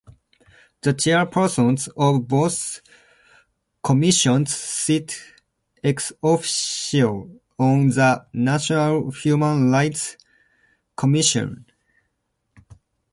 [0.81, 2.81] The chairpersons of both
[3.83, 5.15] commissions sit
[5.83, 10.17] "ex officio" on the National Human Rights
[10.95, 11.67] Commission.